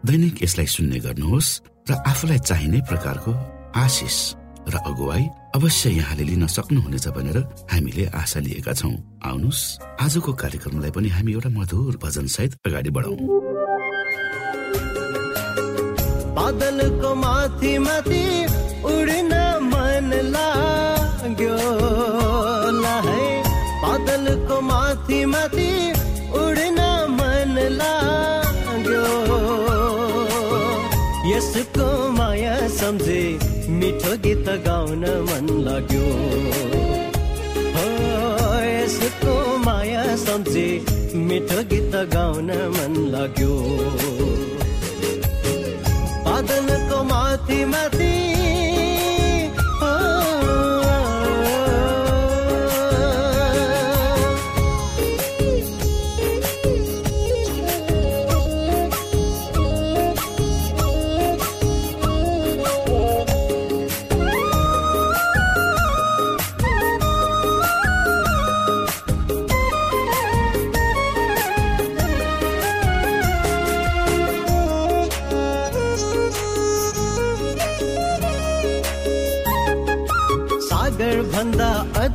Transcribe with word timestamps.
दैनिक 0.00 0.42
यसलाई 0.42 0.66
सुन्ने 0.66 0.98
गर्नुहोस् 1.04 1.50
र 1.88 1.92
आफूलाई 1.92 2.38
चाहिने 2.40 2.80
प्रकारको 2.88 3.32
आशिष 3.76 4.16
र 4.64 4.74
अगुवाई 4.88 5.24
अवश्य 5.54 5.90
यहाँले 5.90 6.24
लिन 6.24 6.46
सक्नुहुनेछ 6.46 7.08
भनेर 7.12 7.38
हामीले 7.68 8.04
आशा 8.08 8.40
लिएका 8.40 8.72
छौँ। 8.72 8.96
आउनुहोस्। 9.24 9.60
आजको 10.00 10.32
कार्यक्रमलाई 10.32 10.90
पनि 10.96 11.08
हामी 11.08 11.32
एउटा 11.32 11.50
मधुर 11.52 12.00
भजन 12.00 12.26
सहित 12.32 12.52
अगाडि 12.66 12.90
बढाउ। 12.96 13.16
बादलको 16.32 17.14
माथि 17.14 17.72
माथि 17.78 18.24
उड्न 18.88 19.32
मन 19.68 20.10
लाग्यो। 20.32 21.56
बादलको 23.84 24.60
माथि 24.60 25.24
माथि 25.24 25.89
यसको 31.40 31.84
माया 32.12 32.54
सम्झे 32.68 33.20
मिठो 33.76 34.10
गीत 34.24 34.48
गाउन 34.64 35.04
मन 35.28 35.46
लाग्यो। 35.66 36.08
हो 37.76 37.84
यसको 38.64 39.36
माया 39.64 40.04
सम्झे 40.24 40.66
मिठो 41.28 41.62
गीत 41.70 41.96
गाउन 42.12 42.50
मन 42.76 43.00
लाग्यो। 43.14 43.54
बादलको 46.26 47.02
माथि 47.12 47.64
माथि 47.72 48.12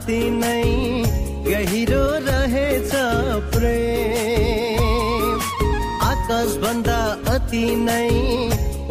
अति 0.05 0.25
नै 0.31 0.65
गहिरो 1.45 2.01
रहेछ 2.25 2.91
प्रेम। 3.53 5.39
आकाश 6.07 6.51
भन्दा 6.63 6.97
अति 7.33 7.61
नै 7.85 8.09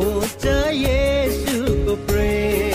उच्च 0.04 0.46
प्रेम। 2.08 2.74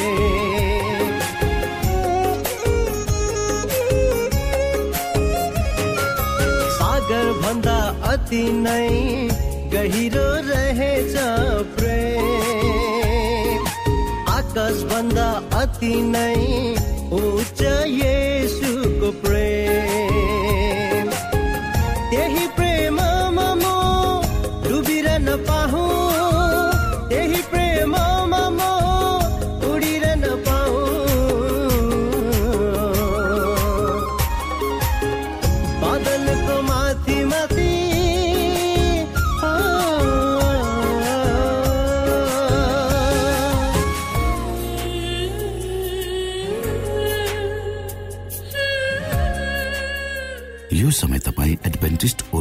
भन्दा 7.43 7.79
अति 8.11 8.43
नै 8.63 8.89
गहिरो 9.75 10.27
रहेछ 10.47 11.15
प्रेम। 11.75 13.61
आकाश 14.39 14.83
भन्दा 14.93 15.29
अति 15.61 15.95
नै 16.15 16.78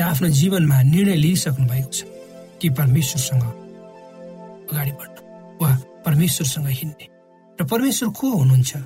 आफ्नो 0.00 0.28
जीवनमा 0.28 0.82
निर्णय 0.82 1.14
लिइसक्नु 1.14 1.66
भएको 1.66 1.90
छ 1.92 2.04
कि 2.60 2.68
परमेश्वरसँग 2.70 3.42
अगाडि 4.72 4.92
बढ्नु 4.92 5.20
वा 5.62 5.70
परमेश्वरसँग 6.06 6.66
हिँड्ने। 6.68 7.06
र 7.60 7.64
परमेश्वर 7.64 8.08
को 8.08 8.26
हुनुहुन्छ 8.30 8.76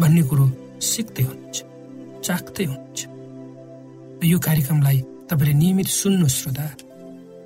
भन्ने 0.00 0.22
कुरो 0.22 0.44
सिक्दै 0.80 1.22
हुनुहुन्छ 1.22 1.58
चाख्दै 2.26 2.64
हुनुहुन्छ। 2.64 3.00
यो 4.24 4.38
कार्यक्रमलाई 4.40 4.98
तपाईँले 5.30 5.54
नियमित 5.54 5.86
सुन्नु 5.86 6.28
श्रोता 6.28 6.66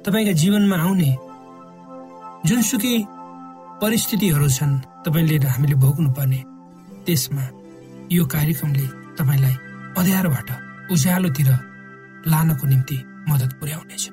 तपाईँका 0.07 0.33
जीवनमा 0.33 0.77
आउने 0.77 1.11
जुनसुकै 2.47 2.97
परिस्थितिहरू 3.83 4.49
छन् 4.49 4.81
तपाईँले 5.07 5.37
र 5.39 5.47
हामीले 5.47 5.75
भोग्नुपर्ने 5.75 6.41
त्यसमा 7.07 7.45
यो 8.13 8.25
कार्यक्रमले 8.27 8.87
तपाईँलाई 9.19 9.55
अँध्यारोबाट 9.99 10.49
उज्यालोतिर 10.93 11.51
लानको 12.27 12.67
निम्ति 12.67 12.97
मद्दत 13.29 13.53
पुर्याउनेछ। 13.61 14.05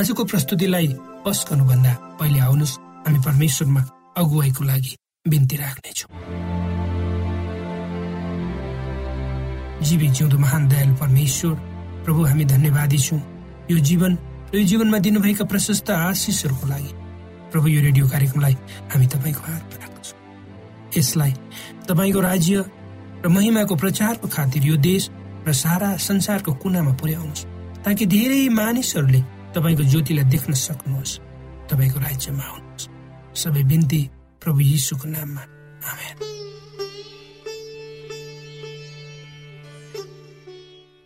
आजको 0.00 0.24
प्रस्तुतिलाई 0.24 0.88
पस 1.24 1.44
गर्नुभन्दा 1.50 1.92
पहिले 2.18 2.38
आउनुहोस् 2.40 2.78
हामी 3.06 3.18
परमेश्वरमा 3.24 3.82
अगुवाईको 4.16 4.64
लागि 4.64 4.96
बिन्ती 5.26 5.56
राख्नेछौँ। 5.56 6.10
जीवी 9.84 10.08
जिउँदो 10.08 10.38
महान 10.38 10.68
दयालु 10.68 10.94
परमेश्वर 10.96 11.54
प्रभु 12.04 12.24
हामी 12.24 12.44
धन्यवादी 12.44 12.98
छौँ। 12.98 13.20
यो 13.70 13.78
जीवन 13.78 14.12
र 14.54 14.58
यो 14.58 14.64
जीवनमा 14.64 14.98
दिनुभएका 14.98 15.44
प्रशस्त 15.44 15.90
आशिषहरूको 15.90 16.66
लागि। 16.68 16.92
प्रभु 17.52 17.66
यो 17.68 17.80
रेडियो 17.82 18.08
कार्यक्रमलाई 18.08 18.54
हामी 18.92 19.06
तपाईँको 19.06 19.40
हातमा 19.40 19.76
राख्दछौँ। 19.82 20.18
यसलाई 20.98 21.32
तपाईँको 21.88 22.20
राज्य 22.20 22.64
र 23.24 23.28
महिमाको 23.28 23.74
प्रचारको 23.76 24.28
खातिर 24.28 24.62
यो 24.64 24.76
देश 24.76 25.10
र 25.46 25.52
सारा 25.52 25.96
संसारको 25.96 26.52
कुनामा 26.54 26.92
पुर्याउनुहोस्। 26.92 27.44
ताकि 27.84 28.06
धेरै 28.06 28.48
मानिसहरूले 28.48 29.20
तपाईँको 29.54 29.82
ज्योतिलाई 29.82 30.24
देख्न 30.24 30.52
सक्नुहोस्। 30.52 31.18
तपाईँको 31.70 31.98
राज्यमा 32.00 32.44
आउनुहोस्। 32.44 32.88
सबै 33.34 33.62
बिन्ती 33.62 34.10
प्रभु 34.40 34.60
यीशुको 34.60 35.08
नाममा। 35.08 35.42
आमेन। 35.84 36.16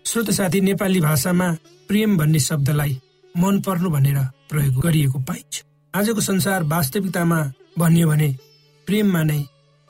श्रोत 0.07 0.31
साथी 0.31 0.61
नेपाली 0.61 1.01
भाषामा 1.01 1.57
प्रेम 1.89 2.17
भन्ने 2.19 2.39
शब्दलाई 2.39 3.01
मन 3.37 3.61
पर्नु 3.61 3.91
भनेर 3.91 4.19
प्रयोग 4.51 4.75
गरिएको 4.83 5.19
पाइन्छ। 5.19 5.65
आजको 5.95 6.21
संसार 6.21 6.63
वास्तविकतामा 6.63 7.53
भनियो 7.79 8.09
भने 8.09 8.37
प्रेममा 8.87 9.23
नै 9.23 9.41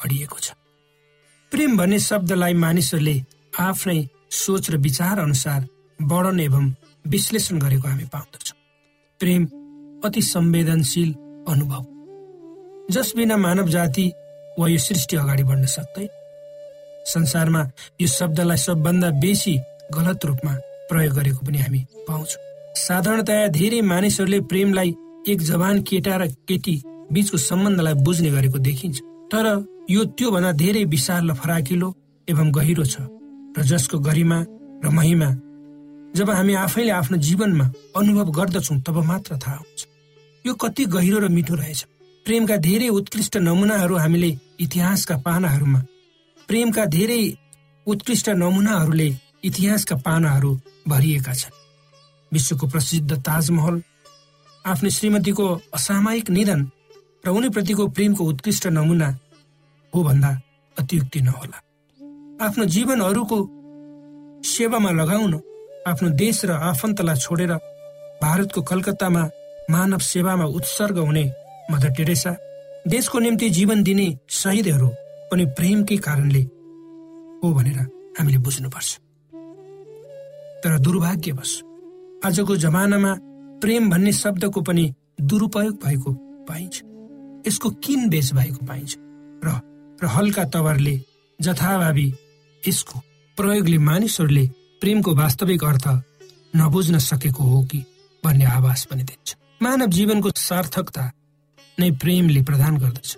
अडिएको 0.05 0.39
छ। 0.39 0.53
प्रेम 1.51 1.77
भन्ने 1.77 1.99
शब्दलाई 1.99 2.55
मानिसहरूले 2.55 3.25
आफ्नै 3.61 4.09
सोच 4.31 4.71
र 4.71 4.77
विचार 4.77 5.19
अनुसार 5.19 5.67
वर्णन 5.99 6.41
एवं 6.41 6.73
विश्लेषण 7.05 7.59
गरेको 7.59 7.89
हामी 7.89 8.05
पाउँदछौँ। 8.13 8.57
प्रेम 9.21 9.45
अति 10.05 10.23
संवेदनशील 10.23 11.13
अनुभव। 11.49 11.85
जस 12.91 13.13
बिना 13.17 13.37
मानव 13.37 13.69
जाति 13.69 14.07
वा 14.59 14.69
यो 14.69 14.79
सृष्टि 14.79 15.17
अगाडि 15.17 15.43
बढ्न 15.43 15.67
सक्दैन 15.67 16.09
संसारमा 17.07 17.63
यो 18.01 18.07
शब्दलाई 18.09 18.57
सबभन्दा 18.57 19.11
बेसी 19.21 19.57
गलत 19.95 20.25
रूपमा 20.25 20.55
प्रयोग 20.89 21.15
गरेको 21.15 21.47
पनि 21.47 21.59
हामी 21.59 21.85
पाउँछौँ। 22.09 22.43
साधारणतया 22.77 23.47
धेरै 23.49 23.81
मानिसहरूले 23.83 24.41
प्रेमलाई 24.51 24.95
एक 25.29 25.41
जवान 25.43 25.83
केटा 25.83 26.17
र 26.17 26.27
केटी 26.49 26.81
बीचको 27.13 27.37
सम्बन्धलाई 27.41 27.95
बुझ्ने 28.05 28.31
गरेको 28.31 28.59
देखिन्छ। 28.59 28.97
तर 29.33 29.47
यो 29.91 30.05
त्योभन्दा 30.17 30.53
धेरै 30.53 30.85
विशाल 30.85 31.31
र 31.31 31.35
फराकिलो 31.35 31.89
एवं 32.29 32.55
गहिरो 32.55 32.85
छ। 32.85 32.97
र 33.59 33.63
जसको 33.67 33.99
गरिमा 33.99 34.39
र 34.85 34.89
महिमा। 34.89 35.29
जब 36.15 36.31
हामी 36.31 36.55
आफैले 36.55 36.91
आफ्नो 36.91 37.17
जीवनमा 37.19 37.65
अनुभव 37.97 38.31
गर्दछौँ 38.31 38.81
तब 38.81 38.97
मात्र 39.05 39.37
थाहा 39.37 39.57
हुन्छ। 39.57 39.87
यो 40.45 40.55
कति 40.55 40.85
गहिरो 40.87 41.19
र 41.19 41.29
मिठो 41.29 41.55
रहेछ। 41.55 41.81
प्रेमका 42.27 42.57
धेरै 42.57 42.89
उत्कृष्ट 42.89 43.37
नमुनाहरू 43.37 43.97
हामीले 43.97 44.31
इतिहासका 44.61 45.17
पानाहरूमा 45.27 45.81
प्रेमका 46.49 46.85
धेरै 46.87 47.23
उत्कृष्ट 47.87 48.29
नमुनाहरूले 48.29 49.09
इतिहासका 49.45 49.97
पानाहरू 49.97 50.51
भरिएका 50.89 51.33
छन्। 51.35 51.57
विश्वको 52.33 52.67
प्रसिद्ध 52.67 53.13
ताजमहल 53.19 53.83
आफ्नो 54.65 54.91
श्रीमतीको 54.91 55.47
असामयिक 55.75 56.31
निधन 56.31 56.61
र 57.27 57.29
उनीप्रतिको 57.29 57.89
प्रेमको 57.89 58.25
उत्कृष्ट 58.25 58.67
नमुना 58.67 59.09
हो 59.93 60.03
भन्दा 60.05 60.31
अतियुक्ति 60.77 61.21
नहोला। 61.21 61.59
आफ्नो 62.41 62.65
जीवनहरूको 62.65 63.37
सेवामा 64.47 64.91
लगाउन 64.91 65.33
आफ्नो 65.87 66.09
देश 66.15 66.45
र 66.45 66.51
आफन्तलाई 66.71 67.17
छोडेर 67.17 67.53
भारतको 68.23 68.63
कलकत्तामा 68.63 69.23
मानव 69.71 69.99
सेवामा 70.07 70.45
उत्सर्ग 70.59 70.99
हुने 70.99 71.25
मदर 71.71 71.91
टेरेसा 71.99 72.33
देशको 72.87 73.19
निम्ति 73.19 73.49
जीवन 73.51 73.83
दिने 73.83 74.07
शहीदहरू 74.31 74.89
पनि 75.31 75.45
प्रेमकै 75.59 75.97
कारणले 76.07 76.43
हो 77.43 77.53
भनेर 77.55 77.79
हामीले 78.19 78.39
बुझ्नुपर्छ। 78.39 78.91
तर 80.63 80.79
दुर्भाग्यवश 80.79 81.53
आजको 82.25 82.57
जमानामा 82.57 83.13
प्रेम 83.63 83.91
भन्ने 83.91 84.13
शब्दको 84.13 84.61
पनि 84.63 84.85
दुरुपयोग 85.21 85.75
भएको 85.85 86.13
पाइन्छ। 86.47 86.77
यसको 87.49 87.69
किन 87.83 88.09
बेच 88.09 88.33
भएको 88.33 88.67
पाइन्छ? 88.67 88.93
र 89.45 89.49
र 90.03 90.07
हल्का 90.07 90.45
तवरले 90.55 90.97
जथाभावी 91.39 92.09
यसको 92.67 92.99
प्रयोगले 93.37 93.79
मानिसहरूले 93.79 94.45
प्रेमको 94.81 95.15
वास्तविक 95.15 95.65
अर्थ 95.65 95.87
नबुझ्न 96.57 96.99
सकेको 96.99 97.45
हो 97.45 97.63
कि 97.63 97.85
भन्ने 98.25 98.45
आभास 98.45 98.85
पनि 98.85 99.03
दिन्छ। 99.03 99.37
मानव 99.63 99.87
जीवनको 99.87 100.31
सार्थकता 100.37 101.05
नै 101.79 101.91
प्रेमले 101.91 102.43
प्रदान 102.43 102.77
गर्दछ। 102.77 103.17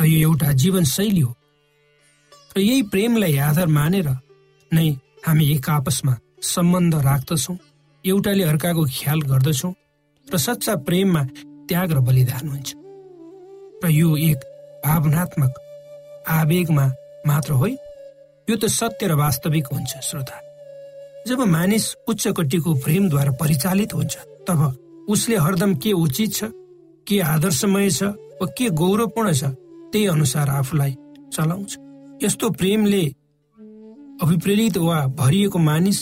र 0.00 0.04
यो 0.04 0.18
एउटा 0.28 0.52
जीवन 0.52 0.84
शैली 0.84 1.20
हो। 1.20 1.32
र 2.56 2.60
यही 2.60 2.82
प्रेमलाई 2.82 3.36
आधार 3.36 3.66
मानेर 3.66 4.08
नै 4.72 4.88
हामी 5.26 5.44
एक 5.54 5.70
आपसमा 5.70 6.16
सम्बन्ध 6.42 6.94
राख्दछौँ 6.94 7.56
एउटाले 8.04 8.42
अर्काको 8.42 8.84
ख्याल 8.84 9.20
गर्दछौँ 9.20 9.72
र 10.26 10.38
सच्चा 10.38 10.74
प्रेममा 10.76 11.22
त्याग 11.68 11.92
र 11.92 11.98
बलिदान 12.00 12.48
हुन्छ। 12.48 12.74
र 13.84 13.90
यो 13.90 14.16
एक 14.16 14.40
भावनात्मक 14.86 15.52
आवेगमा 16.28 16.86
मात्र 17.26 17.52
होइन 17.52 17.76
यो 18.48 18.56
त 18.56 18.64
सत्य 18.70 19.06
र 19.06 19.12
वास्तविक 19.18 19.66
हुन्छ 19.72 19.92
श्रोता। 20.08 20.36
जब 21.26 21.40
मानिस 21.50 21.84
उच्च 22.08 22.24
कोटीको 22.36 22.74
प्रेमद्वारा 22.78 23.32
परिचालित 23.42 23.94
हुन्छ 23.94 24.14
तब 24.46 24.60
उसले 25.10 25.36
हरदम 25.36 25.74
के 25.82 25.92
उचित 25.94 26.30
छ 26.34 26.50
के 27.06 27.20
आदर्शमय 27.26 27.90
छ 27.90 28.02
वा 28.38 28.46
के 28.54 28.66
गौरवपूर्ण 28.70 29.32
छ 29.34 29.44
त्यही 29.90 30.06
अनुसार 30.06 30.48
आफूलाई 30.50 30.92
चलाउँछ। 31.34 31.70
यस्तो 32.22 32.50
प्रेमले 32.50 33.04
अभिप्रेरित 34.22 34.76
वा 34.78 34.98
भरिएको 35.18 35.58
मानिस 35.58 35.98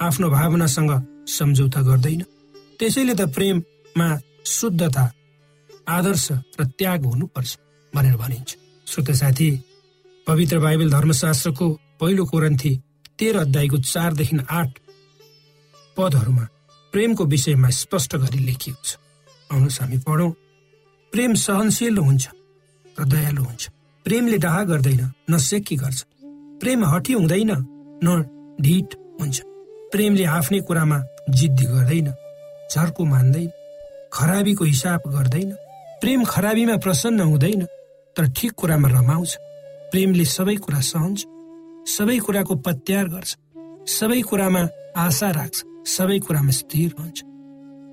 आफ्नो 0.00 0.30
भावनासँग 0.30 0.92
सम्झौता 1.28 1.80
गर्दैन। 1.88 2.22
त्यसैले 2.78 3.14
त 3.14 3.28
प्रेममा 3.36 4.08
शुद्धता 4.46 5.04
आदर्श 5.88 6.26
र 6.56 6.64
त्याग 6.78 7.04
हुनुपर्छ 7.04 7.50
भनेर 7.92 8.16
भनिन्छ। 8.16 8.50
श्रोत 8.86 9.10
साथी 9.20 9.50
पवित्र 10.26 10.58
बाइबल 10.58 10.90
धर्मशास्त्रको 10.90 11.68
पहिलो 12.00 12.24
कोरन्थी 12.24 12.70
तेह्र 13.18 13.38
अध्यायको 13.38 13.78
चारदेखि 13.78 14.36
आठ 14.50 14.78
पदहरूमा 15.96 16.46
प्रेमको 16.92 17.24
विषयमा 17.24 17.70
स्पष्ट 17.70 18.16
गरी 18.16 18.38
लेखिएको 18.38 18.84
छ। 18.84 18.96
आउनुहोस् 19.50 19.80
हामी 19.80 19.98
पढौँ। 20.06 20.30
प्रेम 21.12 21.34
सहनशील 21.34 21.98
हुन्छ 21.98 22.28
र 22.96 23.04
दयालु 23.04 23.42
हुन्छ। 23.42 23.68
प्रेमले 24.06 24.38
डाहा 24.38 24.62
गर्दैन 24.64 25.02
न 25.30 25.38
सेकी 25.38 25.76
गर्छ। 25.76 26.00
प्रेम 26.60 26.84
हटी 26.84 27.12
हुँदैन 27.12 27.50
न 28.04 28.08
ढिट 28.62 28.94
हुन्छ। 29.20 29.36
प्रेमले 29.92 30.24
आफ्नै 30.38 30.60
कुरामा 30.60 30.98
जिद्दी 31.30 31.64
गर्दैन 31.66 32.08
झर्को 32.72 33.04
मान्दैन 33.04 33.50
खराबीको 34.12 34.64
हिसाब 34.64 35.00
गर्दैन। 35.14 35.50
प्रेम 36.00 36.24
खराबीमा 36.24 36.76
प्रसन्न 36.76 37.20
हुँदैन 37.20 37.64
तर 38.16 38.24
ठिक 38.36 38.52
कुरामा 38.52 38.88
रमाउँछ। 38.88 39.36
प्रेमले 39.92 40.24
सबै 40.26 40.56
कुरा 40.64 40.80
सहन्छ 40.80 41.20
सबै 41.86 42.18
कुराको 42.24 42.54
पत्यार 42.66 43.08
गर्छ 43.14 43.30
सबै 43.94 44.20
कुरामा 44.28 44.62
आशा 44.96 45.28
राख्छ 45.30 45.56
सबै 45.88 46.18
कुरामा 46.26 46.52
स्थिर 46.58 46.90
हुन्छ। 46.98 47.18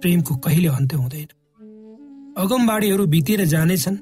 प्रेमको 0.01 0.35
कहिले 0.45 0.69
अन्त्य 0.77 0.97
हुँदैन। 0.97 1.29
अगमबाडीहरू 2.37 3.05
बितेर 3.13 3.41
जानेछन् 3.53 3.97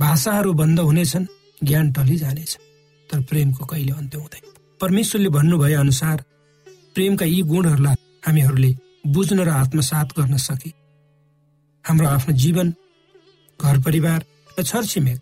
भाषाहरू 0.00 0.52
बन्द 0.52 0.78
हुनेछन् 0.80 1.26
ज्ञान 1.62 1.92
टली 1.92 2.16
जानेछ 2.16 2.52
तर 3.10 3.20
प्रेमको 3.28 3.64
कहिले 3.66 3.92
अन्त्य 3.92 4.18
हुँदैन। 4.18 4.44
परमेश्वरले 4.80 5.28
भन्नुभए 5.36 5.74
अनुसार 5.74 6.24
प्रेमका 6.94 7.26
यी 7.26 7.40
गुणहरूलाई 7.52 7.96
हामीहरूले 8.26 8.72
बुझ्न 9.12 9.38
र 9.40 9.50
आत्मसात 9.62 10.18
गर्न 10.18 10.36
सके। 10.48 10.70
हाम्रो 11.84 12.06
आफ्नो 12.08 12.32
जीवन 12.42 12.74
घर 13.60 13.76
परिवार 13.84 14.20
र 14.58 14.62
छरछिमेक 14.62 15.20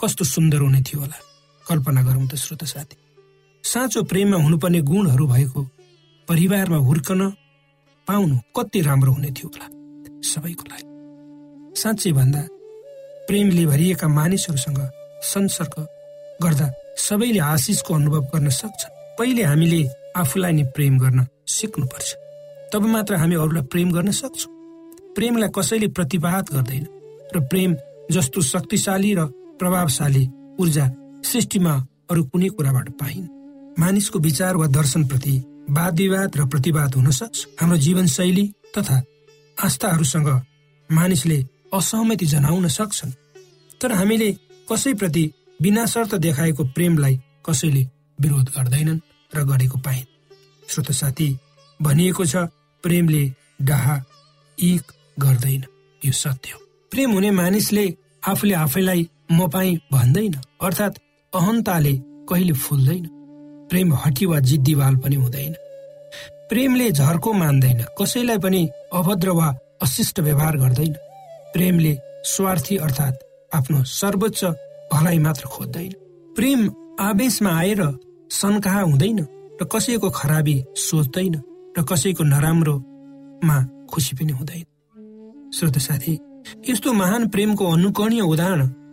कस्तो 0.00 0.24
सुन्दर 0.24 0.60
हुने 0.60 0.80
थियो 0.82 1.00
होला। 1.00 1.18
कल्पना 1.66 2.02
गरौँ 2.02 2.26
त 2.28 2.34
श्रोत 2.36 2.64
साथी। 2.64 2.96
साँचो 3.64 4.02
प्रेममा 4.04 4.36
हुनुपर्ने 4.36 4.80
गुणहरू 4.80 5.26
भएको 5.26 5.60
परिवारमा 6.28 6.76
हुर्कन 6.76 7.20
पाउनु 8.06 8.36
कति 8.56 8.80
राम्रो 8.80 9.12
हुने 9.12 9.30
थियो 9.30 9.48
होला 9.48 9.66
सबैको 10.22 10.64
लागि। 10.70 10.86
साँच्चै 11.80 12.12
भन्दा 12.12 12.42
प्रेमले 13.26 13.64
भरिएका 13.66 14.08
मानिसहरूसँग 14.08 14.80
संसर्ग 15.22 15.74
गर्दा 16.42 16.66
सबैले 16.98 17.40
आशिषको 17.52 17.94
अनुभव 17.94 18.22
गर्न 18.32 18.48
सक्छन्। 18.50 18.94
पहिले 19.18 19.42
हामीले 19.42 19.80
आफूलाई 20.16 20.52
नै 20.52 20.64
प्रेम 20.76 20.98
गर्न 20.98 21.26
सिक्नुपर्छ। 21.48 22.08
तब 22.72 22.82
मात्र 22.86 23.14
हामी 23.16 23.34
अरूलाई 23.34 23.64
प्रेम 23.72 23.88
गर्न 23.92 24.10
सक्छौँ। 24.12 24.52
प्रेमलाई 25.16 25.50
कसैले 25.56 25.88
प्रतिवाद 25.96 26.44
गर्दैन 26.54 26.84
र 27.34 27.40
प्रेम 27.50 27.70
जस्तो 28.12 28.40
शक्तिशाली 28.42 29.14
र 29.18 29.26
प्रभावशाली 29.58 30.24
ऊर्जा 30.60 30.86
सृष्टिमा 31.24 31.74
अरू 32.10 32.22
कुनै 32.24 32.48
कुराबाट 32.48 32.88
पाइन्। 32.90 33.28
मानिसको 33.78 34.18
विचार 34.18 34.56
वा 34.56 34.66
दर्शनप्रति 34.66 35.34
वाद 35.70 35.96
विवाद 35.96 36.36
र 36.36 36.46
प्रतिवाद 36.46 36.94
हुन 36.94 37.10
सक्छ। 37.10 37.46
हाम्रो 37.60 37.76
जीवनशैली 37.76 38.44
तथा 38.78 39.02
आस्थाहरूसँग 39.64 40.28
मानिसले 40.90 41.38
असहमति 41.74 42.26
जनाउन 42.26 42.68
सक्छन्। 42.68 43.12
तर 43.80 43.92
हामीले 43.92 44.32
कसैप्रति 44.72 45.24
बिना 45.62 45.86
शर्त 45.86 46.14
देखाएको 46.14 46.64
प्रेमलाई 46.64 47.20
कसैले 47.46 47.82
विरोध 48.18 48.48
गर्दैनन् 48.48 49.00
र 49.32 49.44
गरेको 49.44 49.78
पाइन्। 49.78 50.06
श्रोत 50.68 50.90
साथी 50.92 51.28
भनिएको 51.80 52.24
छ 52.24 52.36
प्रेमले 52.84 53.22
डाहा 53.62 53.96
एक 54.58 54.92
गर्दैन। 55.18 55.64
यो 56.02 56.12
सत्य 56.12 56.50
हो। 56.54 56.60
प्रेम 56.90 57.12
हुने 57.12 57.30
मानिसले 57.30 57.86
आफूले 58.26 58.54
आफैलाई 58.54 59.08
म 59.32 59.46
भन्दैन। 59.92 60.34
अर्थात् 60.62 60.98
अहन्ताले 61.34 61.92
कहिले 62.28 62.52
फुल्दैन। 62.52 63.08
प्रेम 63.70 63.94
हटी 63.94 64.26
वा 64.26 64.38
जिद्दीवाल 64.40 64.96
पनि 64.96 65.16
हुँदैन। 65.16 65.54
प्रेमले 66.50 66.90
झर्को 66.92 67.32
मान्दैन। 67.32 67.84
कसैलाई 68.00 68.38
पनि 68.38 68.68
अभद्र 68.92 69.30
वा 69.30 69.54
अशिष्ट 69.82 70.20
व्यवहार 70.20 70.56
गर्दैन। 70.56 70.92
प्रेमले 71.52 71.98
स्वार्थी 72.24 72.76
अर्थात् 72.76 73.16
आफ्नो 73.54 73.84
सर्वोच्च 73.84 74.44
भलाइ 74.92 75.18
मात्र 75.18 75.46
खोज्दैन। 75.46 75.92
प्रेम 76.36 76.70
आवेशमा 77.00 77.50
आएर 77.50 77.98
सन्काहा 78.30 78.80
हुँदैन 78.80 79.18
र 79.62 79.64
कसैको 79.64 80.10
खराबी 80.10 80.64
सोच्दैन 80.76 81.34
र 81.78 81.82
कसैको 81.82 82.24
नराम्रोमा 82.24 83.58
खुसी 83.90 84.16
पनि 84.16 84.32
हुँदैन। 84.32 84.64
श्रोत 85.54 85.78
साथी 85.78 86.18
यस्तो 86.70 86.92
महान 86.92 87.28
प्रेमको 87.28 87.72
अनुकरणीय 87.72 88.20
उदाहरण 88.20 88.85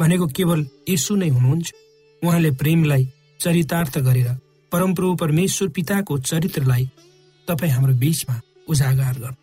भनेको 0.00 0.26
केवल 0.26 0.66
यसु 0.88 1.16
नै 1.16 1.28
हुनुहुन्छ। 1.28 1.72
उहाँले 2.22 2.50
प्रेमलाई 2.50 3.04
चरितार्थ 3.40 3.98
गरेर 3.98 4.28
परमप्रभु 4.72 5.14
परमेश्वर 5.16 5.68
पिताको 5.68 6.18
चरित्रलाई 6.20 6.84
तपाईँ 7.48 7.72
हाम्रो 7.72 7.94
बीचमा 7.94 8.40
उजागर 8.68 9.18
गर्नु। 9.18 9.40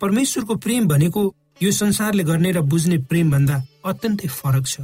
परमेश्वरको 0.00 0.54
प्रेम 0.56 0.88
भनेको 0.88 1.22
यो 1.62 1.70
संसारले 1.70 2.24
गर्ने 2.24 2.50
र 2.52 2.60
बुझ्ने 2.62 2.98
प्रेम 3.04 3.30
भन्दा 3.30 3.56
अत्यन्तै 3.84 4.28
फरक 4.28 4.66
छ। 4.66 4.80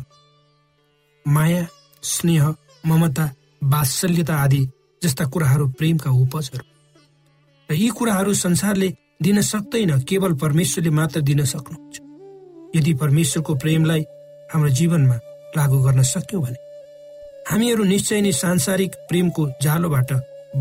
माया 1.26 1.66
स्नेह 2.02 2.44
ममता 2.86 3.24
वात्सल्यता 3.64 4.34
आदि 4.36 4.62
जस्ता 5.02 5.24
कुराहरू 5.24 5.66
प्रेमका 5.78 6.10
उपजहरू। 6.10 6.64
र 7.68 7.74
यी 7.74 7.88
कुराहरू 7.88 8.34
संसारले 8.34 8.88
दिन 9.22 9.40
सक्दैन 9.42 9.90
केवल 10.04 10.32
परमेश्वरले 10.34 10.90
मात्र 10.90 11.20
दिन 11.20 11.44
सक्नुहुन्छ। 11.44 11.96
यदि 12.76 12.92
परमेश्वरको 12.94 13.54
प्रेमलाई 13.54 14.04
हाम्रो 14.52 14.70
जीवनमा 14.78 15.16
लागू 15.56 15.78
गर्न 15.82 16.02
सक्यौँ 16.04 16.42
भने 16.42 16.58
हामीहरू 17.50 17.84
निश्चय 17.84 18.20
नै 18.20 18.32
सांसारिक 18.32 18.92
प्रेमको 19.08 19.42
जालोबाट 19.62 20.10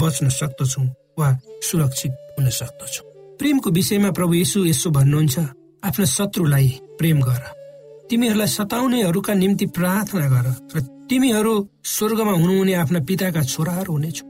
बच्न 0.02 0.30
सक्दछौँ 0.30 0.86
वा 1.20 1.28
सुरक्षित 1.68 2.14
हुन 2.38 2.50
सक्दछौँ। 2.50 3.06
प्रेमको 3.40 3.70
विषयमा 3.72 4.12
प्रभु 4.12 4.34
यसो 4.34 4.66
यसो 4.66 4.90
भन्नुहुन्छ 4.90 5.36
आफ्नो 5.84 6.06
शत्रुलाई 6.06 6.68
प्रेम 7.00 7.20
गर। 7.22 7.44
तिमीहरूलाई 8.10 8.48
सताउनेहरूका 8.48 9.34
निम्ति 9.34 9.66
प्रार्थना 9.78 10.28
गर 10.30 10.48
र 10.76 10.82
तिमीहरू 11.10 11.54
स्वर्गमा 11.86 12.34
हुनुहुने 12.34 12.74
आफ्ना 12.74 13.00
पिताका 13.08 13.42
छोराहरू 13.44 13.92
हुनेछौ। 13.94 14.26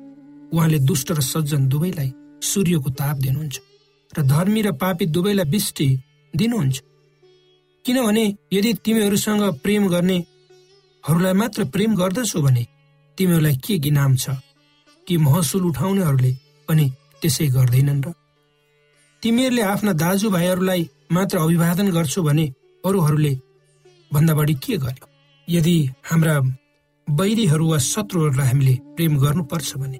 उहाँले 0.53 0.79
दुष्ट 0.89 1.11
र 1.11 1.21
सज्जन 1.23 1.67
दुवैलाई 1.67 2.11
सूर्यको 2.43 2.89
ताप 2.99 3.17
दिनुहुन्छ 3.17 3.55
र 4.13 4.21
धर्मी 4.23 4.61
र 4.61 4.71
पापी 4.81 5.05
दुवैलाई 5.15 5.49
बिष्टि 5.51 5.87
दिनुहुन्छ। 6.33 6.75
किनभने 7.85 8.25
यदि 8.53 8.73
तिमीहरूसँग 8.85 9.43
प्रेम 9.63 9.87
गर्नेहरूलाई 9.89 11.33
मात्र 11.33 11.63
प्रेम 11.73 11.95
गर्दछौ 11.95 12.41
भने 12.41 12.65
तिमीहरूलाई 13.17 13.55
के 13.55 13.77
गिनाम 13.77 14.15
छ? 14.15 14.29
कि 15.07 15.17
महसुल 15.17 15.65
उठाउनेहरूले 15.65 16.31
पनि 16.67 16.85
त्यसै 17.21 17.47
गर्दैनन् 17.47 18.03
र? 18.05 18.13
तिमीहरूले 19.23 19.61
आफ्ना 19.61 19.91
दाजुभाइहरूलाई 20.01 20.89
मात्र 21.11 21.37
अभिवादन 21.37 21.91
गर्छौ 21.91 22.21
भने 22.23 22.45
अरूहरूले 22.83 23.33
भन्दा 24.13 24.33
बढी 24.33 24.53
के 24.65 24.77
गर्यो? 24.77 25.05
यदि 25.47 25.77
हाम्रा 26.09 26.35
बैरीहरू 27.07 27.65
वा 27.71 27.77
शत्रुहरूलाई 27.77 28.47
हामीले 28.47 28.75
प्रेम 28.95 29.13
गर्नुपर्छ 29.19 29.69
भने 29.77 29.99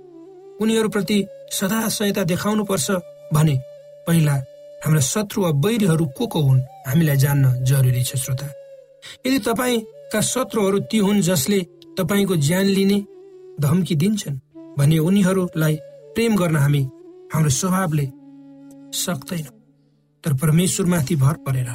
उनीहरूप्रति 0.62 1.18
सदा 1.52 1.88
सहायता 1.90 2.24
देखाउनु 2.34 2.64
पर्छ 2.66 2.92
भने 3.34 3.56
पहिला 4.08 4.36
हाम्रा 4.86 5.02
शत्रु 5.02 5.42
वा 5.44 5.52
बैरीहरू 5.66 6.06
को 6.18 6.26
को 6.28 6.40
हुन् 6.42 6.62
हामीलाई 6.88 7.18
जान्न 7.18 7.66
जरुरी 7.66 8.04
छ 8.04 8.16
श्रोता। 8.16 8.48
यदि 9.26 9.40
तपाईँका 9.40 10.22
शत्रुहरू 10.22 10.80
ती 10.90 10.98
हुन् 10.98 11.22
जसले 11.22 11.60
तपाईँको 11.98 12.36
ज्यान 12.38 12.66
लिने 12.70 12.98
धम्की 13.62 13.96
दिन्छन् 13.96 14.38
भने 14.78 14.98
उनीहरूलाई 15.00 15.76
प्रेम 16.14 16.36
गर्न 16.38 16.56
हामी 16.56 16.82
हाम्रो 17.34 17.50
स्वभावले 17.50 18.06
सक्दैन 18.94 19.48
तर 20.24 20.34
परमेश्वरमाथि 20.38 21.16
भर 21.16 21.36
परेर। 21.46 21.70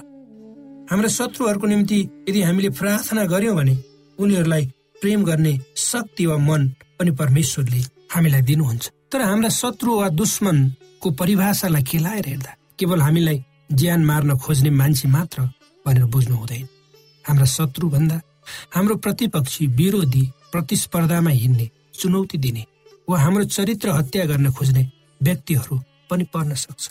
हाम्रा 0.90 1.08
शत्रुहरूको 1.08 1.66
निम्ति 1.66 1.98
यदि 2.28 2.42
हामीले 2.42 2.70
प्रार्थना 2.78 3.24
गर्यौँ 3.24 3.56
भने 3.56 3.74
उनीहरूलाई 4.18 4.64
प्रेम 5.02 5.24
गर्ने 5.24 5.58
शक्ति 5.76 6.26
वा 6.26 6.36
मन 6.38 6.68
पनि 6.98 7.10
परमेश्वरले 7.18 7.80
हामीलाई 8.14 8.42
दिनुहुन्छ। 8.42 8.90
तर 9.12 9.20
हाम्रा 9.22 9.48
शत्रु 9.60 9.98
वा 10.00 10.08
दुश्मनको 10.14 11.10
परिभाषालाई 11.10 11.82
खेलाएर 11.82 12.26
हेर्दा 12.28 12.54
केवल 12.80 13.00
हामीलाई 13.00 13.44
ज्यान 13.72 14.04
मार्न 14.04 14.36
खोज्ने 14.38 14.70
मान्छे 14.70 15.08
मात्र 15.08 15.42
भनेर 15.86 16.04
बुझ्नु 16.12 16.36
हुँदैन। 16.36 16.68
हाम्रा 17.28 17.44
शत्रु 17.56 17.88
भन्दा 17.88 18.20
हाम्रो 18.74 18.94
प्रतिपक्षी 19.04 19.66
विरोधी 19.78 20.22
प्रतिस्पर्धामा 20.52 21.30
हिँड्ने 21.30 21.68
चुनौती 22.00 22.38
दिने 22.38 22.64
वा 23.10 23.18
हाम्रो 23.18 23.44
चरित्र 23.56 23.88
हत्या 23.90 24.24
गर्न 24.24 24.50
खोज्ने 24.52 24.82
व्यक्तिहरू 25.22 25.76
पनि 26.10 26.24
पर्न 26.34 26.54
सक्छ 26.54 26.88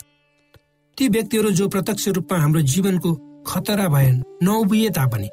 ती 0.98 1.08
व्यक्तिहरू 1.10 1.52
जो 1.52 1.68
प्रत्यक्ष 1.68 2.08
रूपमा 2.18 2.38
हाम्रो 2.42 2.62
जीवनको 2.72 3.14
खतरा 3.48 3.88
भए 3.88 4.12
नउभिए 4.44 4.90
तापनि 4.98 5.30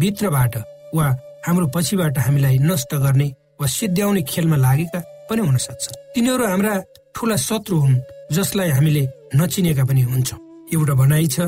भित्रबाट 0.00 0.56
वा 0.94 1.06
हाम्रो 1.46 1.66
पछिबाट 1.74 2.18
हामीलाई 2.18 2.58
नष्ट 2.58 2.94
गर्ने 2.94 3.28
वा 3.60 3.66
सिद्ध्याउने 3.76 4.22
खेलमा 4.22 4.56
लागेका 4.56 5.00
पनि 5.30 5.46
हुन 5.46 5.56
सक्छ 5.66 5.84
तिनीहरू 6.14 6.46
हाम्रा 6.46 6.74
ठुला 7.14 7.36
शत्रु 7.48 7.76
हुन् 7.80 8.02
जसलाई 8.32 8.70
हामीले 8.70 9.04
नचिनेका 9.34 9.84
पनि 9.84 10.02
हुन्छौँ। 10.02 10.38
एउटा 10.74 10.94
भनाइ 10.94 11.26
छ 11.26 11.40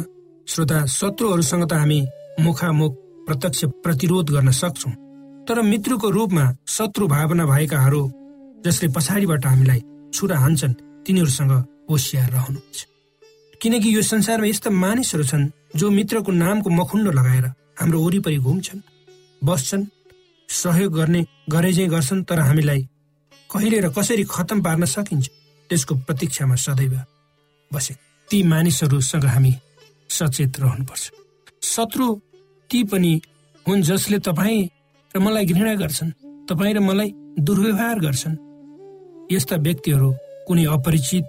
श्रोता 0.49 0.79
शत्रुहरूसँग 0.87 1.65
त 1.71 1.73
हामी 1.73 2.01
मुखामुख 2.41 2.93
प्रत्यक्ष 3.27 3.65
प्रतिरोध 3.85 4.31
गर्न 4.31 4.51
सक्छौँ। 4.51 4.93
तर 5.49 5.63
मित्रको 5.63 6.09
रूपमा 6.11 6.45
शत्रु 6.67 7.07
भावना 7.09 7.45
भएकाहरू 7.47 8.03
जसले 8.65 8.89
पछाडिबाट 8.97 9.47
हामीलाई 9.47 9.81
छुरा 10.15 10.39
हान्छन् 10.39 10.75
तिनीहरूसँग 11.07 11.53
होसियार 11.91 12.31
रहनुहुन्छ। 12.31 12.79
किनकि 13.61 13.89
यो 13.97 14.03
संसारमा 14.03 14.47
यस्ता 14.47 14.71
मानिसहरू 14.71 15.25
छन् 15.25 15.51
जो 15.77 15.91
मित्रको 15.91 16.33
नामको 16.33 16.71
मखुण्डो 16.71 17.11
लगाएर 17.11 17.47
हाम्रो 17.81 17.99
वरिपरि 18.05 18.39
घुम्छन् 18.39 18.81
बस्छन् 19.43 19.85
सहयोग 20.49 20.93
गर्ने 20.95 21.25
गरे 21.51 21.73
चाहिँ 21.73 21.91
गर्छन् 21.91 22.25
तर 22.25 22.39
हामीलाई 22.41 22.83
कहिले 23.51 23.81
र 23.81 23.89
कसरी 23.97 24.25
खतम 24.25 24.63
पार्न 24.63 24.85
सकिन्छ 24.85 25.29
त्यसको 25.71 25.95
प्रतीक्षामा 26.07 26.57
सदैव 26.57 26.95
बसे 27.71 27.95
ती 28.29 28.43
मानिसहरूसँग 28.43 29.25
हामी 29.25 29.55
सचेत 30.11 30.61
रहनुपर्छ। 30.61 31.11
शत्रु 31.63 32.21
ती 32.71 32.85
पनि 32.85 33.21
हुन् 33.67 33.83
जसले 33.83 34.19
तपाईँ 34.19 34.69
र 35.15 35.19
मलाई 35.19 35.47
घृणा 35.47 35.75
गर्छन् 35.75 36.11
तपाईँ 36.49 36.75
र 36.75 36.81
मलाई 36.81 37.13
दुर्व्यवहार 37.39 37.99
गर्छन्। 38.01 38.37
यस्ता 39.33 39.57
व्यक्तिहरू 39.57 40.15
कुनै 40.47 40.65
अपरिचित 40.65 41.25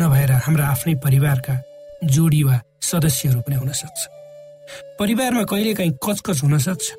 नभएर 0.00 0.30
हाम्रा 0.44 0.66
आफ्नै 0.66 0.94
परिवारका 1.04 1.60
जोडी 2.04 2.42
वा 2.42 2.60
सदस्यहरू 2.80 3.40
पनि 3.40 3.56
हुन 3.56 3.72
सक्छ। 3.72 4.08
परिवारमा 4.98 5.44
कहिलेकाहीँ 5.44 5.92
कचकच 6.04 6.42
हुन 6.42 6.58
सक्छ। 6.58 6.92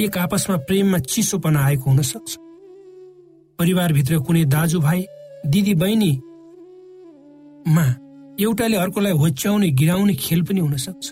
एक 0.00 0.18
आपसमा 0.18 0.56
प्रेममा 0.68 0.98
चिसोपना 0.98 1.64
आएको 1.64 1.90
हुन 1.90 2.02
सक्छ। 2.02 2.36
परिवारभित्र 3.58 4.18
कुनै 4.18 4.44
दाजुभाइ 4.44 5.06
दिदी 5.46 5.74
बहिनीमा 5.74 7.86
एउटाले 8.40 8.76
अर्कोलाई 8.76 9.12
होच्याउने 9.12 9.68
गिराउने 9.70 10.14
खेल 10.14 10.42
पनि 10.42 10.60
हुन 10.60 10.76
सक्छ। 10.76 11.06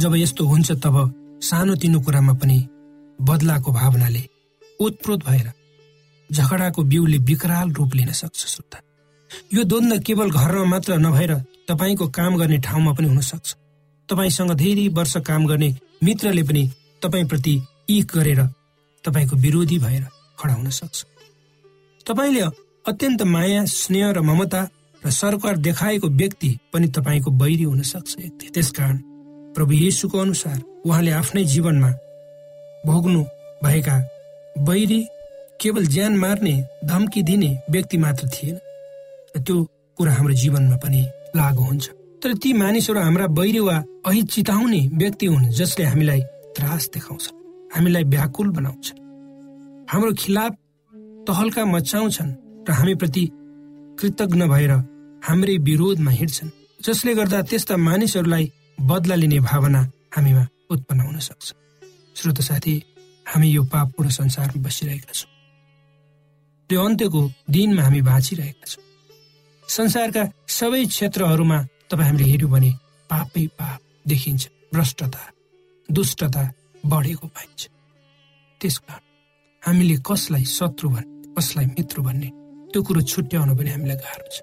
जब 0.00 0.14
यस्तो 0.16 0.44
हुन्छ 0.46 0.72
तब 0.72 0.96
सानो 1.42 1.74
तिनो 1.74 2.00
कुरामा 2.00 2.32
पनि 2.32 2.58
बदलाको 3.18 3.72
भावनाले 3.72 4.22
ओतप्रोत 4.80 5.24
भएर 5.26 5.48
झगडाको 6.30 6.82
बिउले 6.82 7.18
विकराल 7.18 7.72
रूप 7.72 7.94
लिन 7.94 8.12
सक्छ 8.12 8.46
श्रोता। 8.46 8.78
यो 9.54 9.64
द्वन्द 9.64 10.02
केवल 10.04 10.30
घरमा 10.30 10.64
मात्र 10.64 10.98
नभएर 10.98 11.34
तपाईँको 11.68 12.08
काम 12.08 12.36
गर्ने 12.36 12.58
ठाउँमा 12.58 12.92
पनि 12.92 13.08
हुन 13.08 13.20
सक्छ। 13.22 13.54
तपाईँसँग 14.08 14.52
धेरै 14.54 14.88
वर्ष 14.88 15.16
काम 15.26 15.46
गर्ने 15.46 15.74
मित्रले 16.04 16.42
पनि 16.42 16.62
तपाईँप्रति 17.02 17.54
इक 17.90 18.12
गरेर 18.14 18.40
तपाईँको 19.04 19.36
विरोधी 19.36 19.78
भएर 19.78 20.04
खडा 20.38 20.54
हुन 20.54 20.70
सक्छ। 20.70 21.04
तपाईँले 22.06 22.40
अत्यन्त 22.86 23.22
माया 23.22 23.64
स्नेह 23.64 24.10
र 24.10 24.20
ममता 24.22 24.68
र 25.06 25.10
सरकार 25.10 25.56
देखाएको 25.56 26.08
व्यक्ति 26.08 26.58
पनि 26.72 26.88
तपाईँको 26.88 27.30
बैरी 27.30 27.62
हुन 27.62 27.82
सक्छ 27.82 28.16
त्यसकारण 28.54 28.96
प्रभु 29.54 29.72
येसुको 29.72 30.18
अनुसार 30.18 30.62
उहाँले 30.86 31.10
आफ्नै 31.10 31.44
जीवनमा 31.44 31.90
भोग्नु 32.86 33.22
भएका 33.64 33.98
बैरी 34.58 35.06
केवल 35.60 35.86
ज्यान 35.86 36.16
मार्ने 36.16 36.64
धम्की 36.84 37.22
दिने 37.22 37.58
व्यक्ति 37.70 37.98
मात्र 37.98 38.28
थिएन। 38.28 38.56
त्यो 39.42 39.64
कुरा 39.96 40.12
हाम्रो 40.12 40.34
जीवनमा 40.34 40.76
पनि 40.76 41.02
लागु 41.36 41.62
हुन्छ। 41.64 41.88
तर 42.22 42.34
ती 42.34 42.52
मानिसहरू 42.52 43.00
हाम्रा 43.00 43.26
बैरी 43.26 43.58
वा 43.58 43.76
अहि 44.06 44.22
चिताउने 44.22 44.88
व्यक्ति 44.92 45.26
हुन् 45.26 45.50
जसले 45.50 45.84
हामीलाई 45.84 46.20
त्रास 46.56 46.90
देखाउँछ 46.94 47.30
हामीलाई 47.76 48.04
व्याकुल 48.04 48.48
बनाउँछ 48.48 48.92
हाम्रो 49.90 50.12
खिलाफ 50.18 50.52
तहल्का 51.28 51.64
मचाउँछन् 51.64 52.32
र 52.68 52.72
हामीप्रति 52.72 53.30
कृतज्ञ 53.98 54.44
भएर 54.46 54.72
हाम्रै 55.22 55.56
विरोधमा 55.68 56.10
हिँड्छन् 56.10 56.50
जसले 56.86 57.14
गर्दा 57.14 57.42
त्यस्ता 57.50 57.76
मानिसहरूलाई 57.76 58.44
बदला 58.80 59.14
लिने 59.14 59.40
भावना 59.40 59.80
हामीमा 60.16 60.44
उत्पन्न 60.70 61.00
हुन 61.00 61.18
सक्छ। 61.18 61.46
श्रोत 62.16 62.40
साथी 62.40 62.74
हामी 63.26 63.48
यो 63.50 63.62
पापपूर्ण 63.64 64.10
संसारमा 64.10 64.62
बसिरहेका 64.62 65.12
छौँ। 65.12 65.30
त्यो 66.70 66.78
अन्त्यको 66.84 67.20
दिनमा 67.50 67.82
हामी 67.82 68.00
बाँचिरहेका 68.02 68.66
छौँ। 68.66 68.84
संसारका 69.68 70.22
सबै 70.48 70.84
क्षेत्रहरूमा 70.86 71.58
तपाईँ 71.90 72.08
हामीले 72.08 72.30
हेऱ्यौँ 72.30 72.50
भने 72.50 72.70
पापै 73.10 73.46
पाप 73.58 73.80
देखिन्छ 74.06 74.42
भ्रष्टता 74.74 75.22
दुष्टता 75.88 76.42
बढेको 76.84 77.26
पाइन्छ। 77.26 77.60
त्यस 78.60 78.78
कारण 78.78 79.04
हामीले 79.62 79.96
कसलाई 80.06 80.44
शत्रु 80.56 80.88
भन्ने 80.90 81.34
कसलाई 81.34 81.66
मित्र 81.66 82.00
भन्ने 82.00 82.30
त्यो 82.72 82.80
कुरो 82.86 83.00
छुट्याउन 83.10 83.50
पनि 83.58 83.70
हामीलाई 83.74 83.98
गाह्रो 84.04 84.28
छ। 84.34 84.36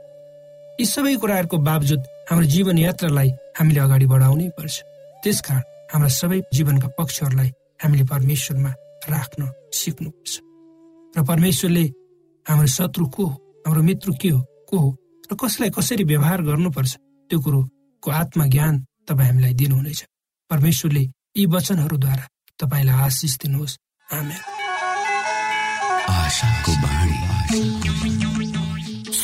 यी 0.79 0.85
सबै 0.85 1.15
कुराहरूको 1.21 1.57
बावजुद 1.69 2.01
हाम्रो 2.29 2.45
जीवन 2.53 2.77
यात्रालाई 2.77 3.29
हामीले 3.57 3.79
अगाडि 3.85 4.05
बढाउनै 4.11 4.47
पर्छ। 4.57 4.75
त्यसकारण 5.23 5.63
हाम्रा 5.91 6.09
सबै 6.19 6.39
जीवनका 6.55 6.87
पक्षहरूलाई 6.97 7.49
हामीले 7.81 8.03
परमेश्वरमा 8.13 8.71
राख्न 9.13 9.41
सिक्नुपर्छ। 9.79 10.33
र 11.15 11.19
परमेश्वरले 11.23 11.85
हाम्रो 12.45 12.67
शत्रु 12.77 13.05
को 13.15 13.23
हो 13.25 13.35
हाम्रो 13.65 13.81
मित्र 13.89 14.09
के 14.21 14.29
हो 14.35 14.41
को 14.69 14.75
हो 14.83 14.89
र 15.31 15.33
कसलाई 15.41 15.69
कसरी 15.77 16.03
व्यवहार 16.03 16.39
गर्नुपर्छ 16.49 16.93
त्यो 17.29 17.37
कुरोको 17.45 18.09
आत्मज्ञान 18.11 18.75
तपाईँ 19.07 19.29
हामीलाई 19.29 19.53
दिनुहुनेछ। 19.53 20.01
परमेश्वरले 20.49 21.03
यी 21.37 21.45
वचनहरूद्वारा 21.45 22.25
तपाईँलाई 22.59 22.97
आशिष 23.05 23.33
दिनुहोस्। 23.41 23.77
आमेन। 24.09 24.41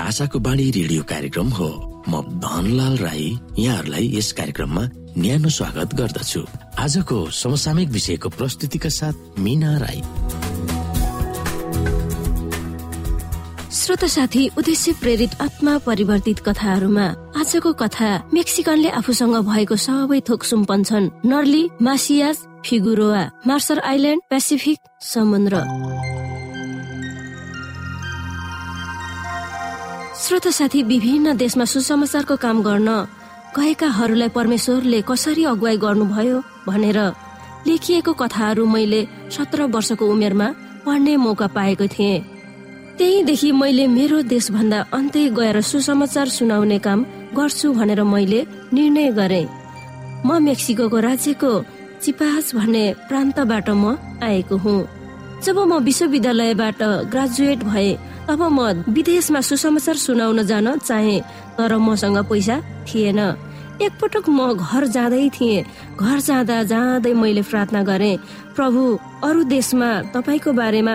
आशाको 0.00 0.38
बाणी 0.38 0.70
रेडियो 0.70 1.02
कार्यक्रम 1.02 1.48
हो। 1.48 1.68
म 2.08 2.20
धनलाल 2.40 2.96
राई 2.96 3.28
यहाँहरूलाई 3.58 4.06
यस 4.16 4.32
कार्यक्रममा 4.32 4.84
न्यानो 5.18 5.48
स्वागत 5.48 5.94
गर्दछु। 5.94 6.40
आजको 6.78 7.18
समसामयिक 7.30 7.88
विषयको 7.88 8.28
प्रस्तुतिका 8.38 8.88
साथ 8.88 9.38
मिना 9.38 9.76
राई। 9.78 10.00
श्रोत 13.70 14.04
साथी 14.04 14.42
उद्देश्य 14.58 14.92
प्रेरित 15.00 15.40
आत्मा 15.42 15.76
परिवर्तित 15.86 16.38
कथाहरूमा 16.48 17.06
आजको 17.40 17.72
कथा 17.72 18.10
मेक्सिकनले 18.34 18.90
आफूसँग 19.00 19.36
भएको 19.46 19.76
सबै 19.76 20.20
थोक 20.28 20.44
सुम्पन्छन् 20.44 21.10
नर्ली 21.24 21.64
मासियास 21.82 22.46
फिगुरोवा 22.66 23.22
मार्सर 23.46 23.78
आइल्यान्ड 23.92 24.22
पेसिफिक 24.30 24.78
समुद्र 25.02 25.62
श्रोत 30.20 30.46
साथी 30.48 30.82
विभिन्न 30.82 31.32
देशमा 31.36 31.64
सुसमाचारको 31.64 32.36
काम 32.36 32.60
गर्न 32.62 32.88
गएकाहरूलाई 33.56 34.28
परमेश्वरले 34.28 35.00
कसरी 35.08 35.44
अगुवाई 35.44 35.76
गर्नुभयो 35.84 36.38
भनेर 36.66 36.98
लेखिएको 37.66 38.12
कथाहरू 38.20 38.66
मैले 38.66 39.00
सत्र 39.32 39.64
वर्षको 39.74 40.04
उमेरमा 40.06 40.48
पढ्ने 40.84 41.16
मौका 41.16 41.46
पाएको 41.56 41.86
थिएँ। 41.86 42.20
त्यहीदेखि 42.98 43.52
मैले 43.52 43.86
मेरो 43.86 44.20
देशभन्दा 44.28 44.80
अन्त्य 44.92 45.28
गएर 45.38 45.60
सुसमाचार 45.70 46.28
सुनाउने 46.28 46.78
काम 46.78 47.04
गर्छु 47.36 47.72
भनेर 47.72 48.02
मैले 48.04 48.44
निर्णय 48.72 49.10
गरे। 49.16 49.42
म 50.26 50.38
मेक्सिको 50.44 50.98
राज्यको 51.00 51.52
चिपास 52.02 52.54
भन्ने 52.54 52.84
प्रान्तबाट 53.08 53.70
म 53.72 53.96
आएको 54.22 54.56
हुँ। 54.64 54.78
जब 55.44 55.58
म 55.64 55.80
विश्वविद्यालयबाट 55.80 56.82
ग्रेजुएट 57.08 57.64
भए 57.64 57.90
तब 58.30 58.42
म 58.46 58.86
विदेशमा 58.94 59.40
सुसमाचार 59.42 59.96
सुनाउन 60.06 60.42
जान 60.46 60.78
चाहे 60.78 61.18
तर 61.58 61.72
मसँग 61.82 62.18
पैसा 62.30 62.56
थिएन। 62.86 63.18
एकपटक 63.82 64.28
म 64.30 64.54
घर 64.54 64.86
जाँदै 64.86 65.28
थिएँ। 65.34 65.66
घर 65.98 66.18
जाँदा 66.28 66.62
जाँदै 66.70 67.12
मैले 67.12 67.42
प्रार्थना 67.42 67.82
गरेँ 67.82 68.22
प्रभु 68.54 68.82
अरू 69.26 69.42
देशमा 69.50 69.90
तपाईँको 70.14 70.50
बारेमा 70.54 70.94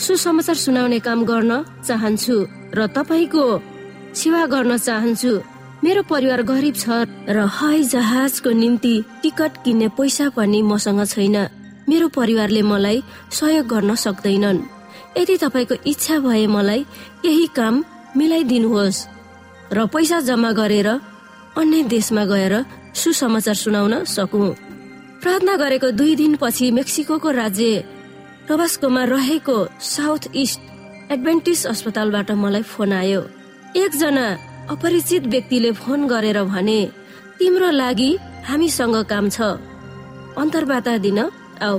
सुसमाचार 0.00 0.56
सुनाउने 0.64 0.98
काम 1.04 1.24
गर्न 1.28 1.52
चाहन्छु 1.84 2.36
र 2.72 2.80
तपाईँको 2.96 3.44
सेवा 4.16 4.42
गर्न 4.48 4.72
चाहन्छु। 4.80 5.32
मेरो 5.84 6.02
परिवार 6.08 6.40
गरिब 6.48 6.74
छ 6.74 7.04
र 7.28 7.38
हवाई 7.52 7.84
जहाजको 7.84 8.50
निम्ति 8.50 8.94
टिकट 9.22 9.52
किन्ने 9.64 9.88
पैसा 9.92 10.26
पनि 10.36 10.62
मसँग 10.64 11.04
छैन। 11.04 11.36
मेरो 11.84 12.08
परिवारले 12.16 12.62
मलाई 12.64 13.02
सहयोग 13.28 13.66
गर्न 13.68 13.94
सक्दैनन्। 14.04 14.58
यदि 15.18 15.36
तपाईँको 15.36 15.74
इच्छा 15.86 16.18
भए 16.18 16.46
मलाई 16.46 16.80
यही 17.24 17.46
काम 17.56 17.74
मिलाइदिनुहोस् 18.16 19.06
र 19.72 19.86
पैसा 19.86 20.20
जम्मा 20.20 20.50
गरेर 20.52 20.88
अन्य 21.60 21.82
देशमा 21.94 22.24
गएर 22.24 22.54
सुसमाचार 22.94 23.54
सुनाउन 23.54 23.94
सकु। 24.04 24.42
प्रार्थना 25.22 25.54
गरेको 25.56 25.90
दुई 25.98 26.12
दिनपछि 26.16 26.70
मेक्सिको 26.70 27.30
राज्य 27.30 27.84
टबास्कोमा 28.48 29.02
रहेको 29.04 29.56
साउथ 29.80 30.22
इस्ट 30.34 30.60
एडभेन्टिस 31.12 31.66
अस्पतालबाट 31.66 32.30
मलाई 32.42 32.62
फोन 32.62 32.92
आयो। 32.92 33.20
एकजना 33.76 34.26
अपरिचित 34.70 35.22
व्यक्तिले 35.26 35.70
फोन 35.72 36.06
गरेर 36.08 36.42
भने 36.44 36.80
तिम्रो 37.38 37.70
लागि 37.70 38.10
हामीसँग 38.48 38.96
काम 39.12 39.28
छ। 39.28 39.40
अन्तर्वार्ता 40.36 40.96
दिन 40.98 41.18
आऊ। 41.62 41.78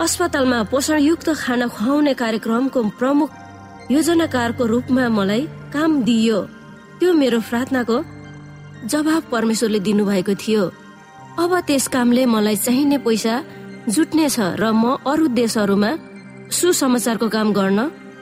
अस्पतालमा 0.00 0.58
पोषणयुक्त 0.70 1.28
खाना 1.42 1.66
खुवाउने 1.74 2.12
कार्यक्रमको 2.14 2.80
प्रमुख 2.98 3.30
योजनाकारको 3.90 4.64
रूपमा 4.72 5.04
मलाई 5.18 5.42
काम 5.74 5.90
दिइयो 6.06 6.38
त्यो 6.98 7.12
मेरो 7.20 7.40
प्रार्थनाको 7.48 7.96
जवाब 8.92 9.22
परमेश्वरले 9.32 9.80
दिनुभएको 9.88 10.34
थियो। 10.42 10.64
अब 11.42 11.52
त्यस 11.66 11.86
कामले 11.94 12.22
मलाई 12.34 12.56
चाहिने 12.66 12.98
पैसा 13.06 13.34
जुट्नेछ 13.94 14.36
र 14.62 14.64
म 14.72 15.02
अरू 15.02 15.26
देशहरूमा 15.34 15.90
सुसमाचारको 16.58 17.28
काम 17.34 17.48
गर्न 17.58 17.78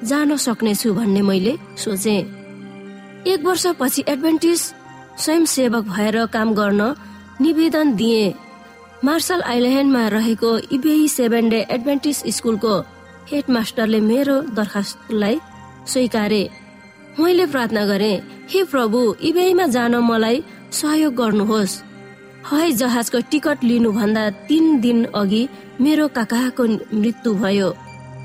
जान 0.08 0.36
सक्नेछु 0.46 0.88
भन्ने 0.96 1.22
मैले 1.28 1.54
सोचे। 1.76 2.16
एक 3.32 3.40
वर्षपछि 3.46 4.04
एडभेन्टिस 4.08 4.60
स्वयंसेवक 5.20 5.84
भएर 5.92 6.16
काम 6.32 6.48
गर्न 6.54 6.82
निवेदन 7.40 7.86
दिए। 8.00 8.24
मार्सल 9.04 9.40
आइल्यान्डमा 9.42 10.06
रहेको 10.08 10.50
इबेई 10.72 11.08
सेभेन 11.08 11.48
डे 11.48 11.58
एडभेन्टिस 11.70 12.18
स्कुलको 12.36 12.74
हेडमास्टरले 13.30 14.00
मेरो 14.00 14.36
दरखास्तलाई 14.56 15.38
स्वीकारे। 15.86 16.42
मैले 17.18 17.46
प्रार्थना 17.46 17.84
गरे 17.86 18.12
हे 18.50 18.62
प्रभु 18.72 19.00
इबेईमा 19.20 19.66
जान 19.76 19.94
मलाई 20.02 20.42
सहयोग 20.72 21.14
गर्नुहोस्। 21.14 21.82
हवाई 22.46 22.72
जहाजको 22.72 23.20
टिकट 23.30 23.64
लिनुभन्दा 23.64 24.24
तीन 24.48 24.80
दिन 24.80 25.04
अघि 25.14 25.42
मेरो 25.80 26.08
काकाको 26.16 26.64
मृत्यु 26.96 27.34
भयो। 27.34 27.68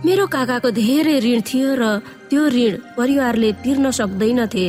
मेरो 0.05 0.25
काकाको 0.27 0.69
धेरै 0.71 1.19
ऋण 1.19 1.41
थियो 1.51 1.75
र 1.75 1.83
त्यो 2.29 2.47
ऋण 2.47 2.73
परिवारले 2.97 3.51
तिर्न 3.63 3.91
सक्दैनथे 3.91 4.65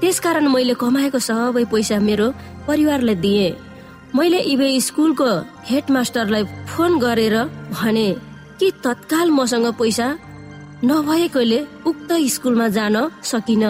त्यसकारण 0.00 0.46
मैले 0.48 0.74
कमाएको 0.80 1.18
सबै 1.20 1.64
पैसा 1.72 1.98
मेरो 2.00 2.32
परिवारलाई 2.66 3.14
दिए। 3.24 3.48
मैले 4.16 4.38
इबे 4.52 4.68
स्कुलको 4.80 5.30
हेडमास्टरलाई 5.68 6.44
फोन 6.68 6.98
गरेर 6.98 7.36
भने 7.72 8.08
कि 8.58 8.70
तत्काल 8.84 9.30
मसँग 9.30 9.66
पैसा 9.80 10.06
नभएकोले 10.84 11.60
उक्त 11.86 12.10
स्कुलमा 12.34 12.68
जान 12.76 12.96
सकिन? 13.30 13.64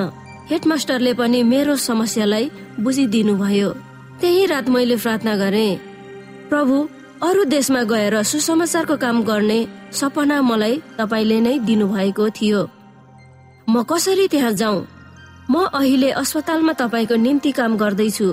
हेडमास्टरले 0.50 1.12
पनि 1.20 1.42
मेरो 1.42 1.74
समस्यालाई 1.76 2.50
बुझिदिनु 2.80 3.34
भयो 3.36 3.70
त्यही 4.20 4.44
रात 4.46 4.68
मैले 4.68 4.96
प्रार्थना 4.96 5.34
गरे 5.36 5.66
प्रभु 6.50 6.76
अरू 7.22 7.44
देशमा 7.44 7.82
गएर 7.90 8.22
सुसमाचारको 8.22 8.96
काम 8.96 9.22
गर्ने 9.24 9.58
सपना 9.92 10.40
मलाई 10.42 10.74
तपाईँले 10.98 11.38
नै 11.40 11.58
दिनुभएको 11.68 12.28
थियो। 12.38 12.62
म 13.68 13.82
कसरी 13.90 14.26
त्यहाँ 14.32 14.52
जाउँ 14.52 14.86
म 15.50 15.54
अहिले 15.74 16.10
अस्पतालमा 16.22 16.72
तपाईँको 16.80 17.16
निम्ति 17.16 17.50
काम 17.58 17.76
गर्दैछु 17.76 18.28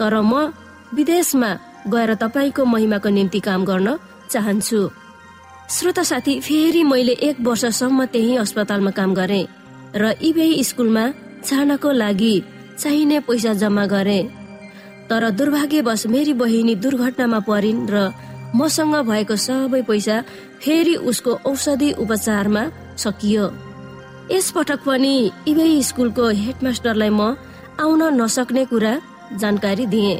तर 0.00 0.14
म 0.20 0.32
विदेशमा 0.94 1.50
गएर 1.88 2.14
तपाईँको 2.14 2.64
महिमाको 2.64 3.08
निम्ति 3.08 3.40
काम 3.40 3.64
गर्न 3.64 3.88
चाहन्छु। 4.30 4.80
श्रोता 5.70 6.02
साथी 6.02 6.34
फेरि 6.40 6.82
मैले 6.84 7.12
एक 7.28 7.36
वर्षसम्म 7.40 8.04
त्यही 8.12 8.36
अस्पतालमा 8.36 8.90
काम 8.90 9.14
गरे 9.14 9.42
र 9.96 10.12
इबे 10.22 10.46
स्कुलमा 10.62 11.04
जानको 11.48 11.90
लागि 11.92 12.34
चाहिने 12.78 13.18
पैसा 13.20 13.52
जम्मा 13.54 13.84
गरे। 13.86 14.20
तर 15.10 15.30
दुर्भाग्यवश 15.30 16.06
मेरी 16.06 16.32
बहिनी 16.34 16.74
दुर्घटनामा 16.74 17.40
परिन् 17.48 17.88
र 17.90 18.12
मसँग 18.54 18.94
भएको 19.08 19.36
सबै 19.36 19.82
पैसा 19.88 20.16
फेरि 20.60 20.94
उसको 21.08 21.32
औषधि 21.46 21.90
उपचारमा 22.02 22.62
सकियो। 22.96 23.46
यसपटक 24.30 24.80
पनि 24.86 25.14
इबे 25.48 25.66
स्कुलको 25.82 26.28
हेडमास्टरलाई 26.42 27.10
म 27.10 27.20
आउन 27.80 28.02
नसक्ने 28.20 28.64
कुरा 28.64 28.92
जानकारी 29.40 29.86
दिए। 29.86 30.14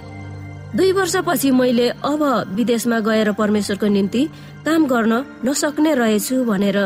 दुई 0.77 0.93
वर्षपछि 0.93 1.51
मैले 1.51 1.89
अब 1.89 2.23
विदेशमा 2.57 2.99
गएर 3.01 3.33
परमेश्वरको 3.33 3.87
निम्ति 3.87 4.23
काम 4.67 4.87
गर्न 4.87 5.13
नसक्ने 5.45 5.95
रहेछु 5.95 6.45
भनेर 6.45 6.79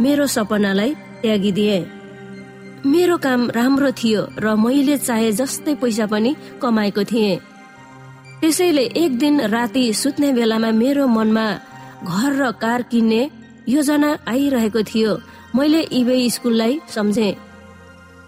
मेरो 0.00 0.26
सपनालाई 0.26 0.94
त्यागिदिए 1.22 1.78
मेरो 2.86 3.16
काम 3.18 3.50
राम्रो 3.50 3.90
थियो 4.00 4.22
र 4.38 4.54
मैले 4.56 4.96
चाहे 4.98 5.30
जस्तै 5.32 5.74
पैसा 5.80 6.06
पनि 6.06 6.34
कमाएको 6.62 7.04
थिएँ। 7.04 7.40
त्यसैले 8.40 8.84
एक 9.02 9.18
दिन 9.18 9.40
राति 9.54 9.84
सुत्ने 9.92 10.32
बेलामा 10.32 10.70
मेरो 10.72 11.06
मनमा 11.06 11.46
घर 12.04 12.32
र 12.40 12.50
कार 12.60 12.82
किन्ने 12.90 13.22
योजना 13.68 14.10
आइरहेको 14.28 14.82
थियो। 14.82 15.12
मैले 15.56 15.80
इबे 15.98 16.16
स्कुललाई 16.30 16.80
सम्झे। 16.88 17.28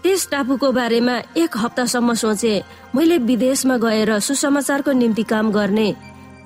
त्यस 0.07 0.27
टापुको 0.31 0.71
बारेमा 0.71 1.13
एक 1.35 1.57
हप्तासम्म 1.57 2.13
सोचे 2.15 2.51
मैले 2.95 3.17
विदेशमा 3.27 3.75
गएर 3.77 4.11
सुसमाचारको 4.23 4.91
निम्ति 4.91 5.23
काम 5.27 5.51
गर्ने 5.51 5.87